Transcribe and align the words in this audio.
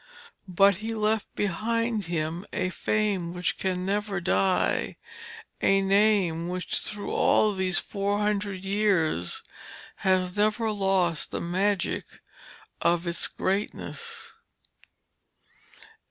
But 0.47 0.77
he 0.77 0.95
left 0.95 1.27
behind 1.35 2.05
him 2.05 2.43
a 2.51 2.71
fame 2.71 3.35
which 3.35 3.59
can 3.59 3.85
never 3.85 4.19
die, 4.19 4.97
a 5.61 5.79
name 5.79 6.47
which 6.47 6.79
through 6.79 7.11
all 7.11 7.53
these 7.53 7.77
four 7.77 8.17
hundred 8.17 8.65
years 8.65 9.43
has 9.97 10.35
never 10.35 10.71
lost 10.71 11.29
the 11.29 11.39
magic 11.39 12.05
of 12.81 13.05
its 13.05 13.27
greatness. 13.27 14.31